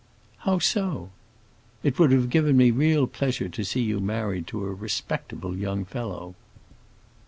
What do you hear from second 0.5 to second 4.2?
so?" "It would have given me real pleasure to see you